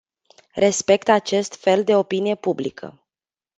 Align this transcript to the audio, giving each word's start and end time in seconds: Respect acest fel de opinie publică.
Respect 0.55 1.07
acest 1.09 1.55
fel 1.55 1.83
de 1.83 1.95
opinie 1.95 2.35
publică. 2.35 3.07